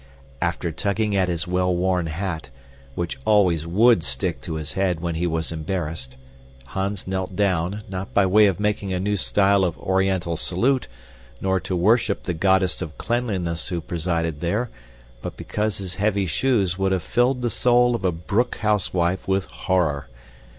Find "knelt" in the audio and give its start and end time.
7.05-7.35